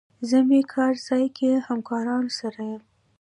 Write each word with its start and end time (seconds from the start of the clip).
زه 0.29 0.37
مې 0.47 0.59
کار 0.73 0.93
ځای 1.07 1.25
کې 1.37 1.49
همکارانو 1.67 2.29
سره 2.39 2.59
یم. 2.69 2.81